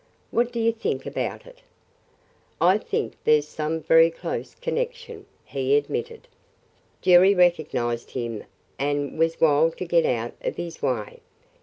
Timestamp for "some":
3.47-3.79